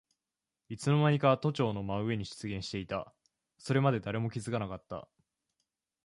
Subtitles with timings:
[0.69, 3.13] いつのまにか都庁の真上に出現していた。
[3.59, 5.07] それまで誰も気づかなかった。